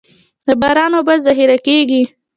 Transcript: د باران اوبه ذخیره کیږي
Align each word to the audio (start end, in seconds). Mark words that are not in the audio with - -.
د 0.47 0.49
باران 0.61 0.91
اوبه 0.95 1.13
ذخیره 1.25 1.57
کیږي 1.67 2.01